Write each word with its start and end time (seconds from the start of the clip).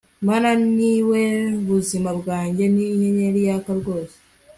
mama 0.27 0.51
niwe 0.75 1.23
buzima 1.67 2.09
bwanjye, 2.19 2.63
ni 2.73 2.83
inyenyeri 2.93 3.39
yaka 3.47 3.71
rwose 3.79 4.15